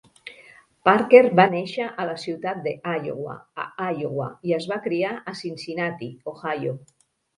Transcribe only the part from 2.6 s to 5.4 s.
de Iowa, a Iowa, i es va criar a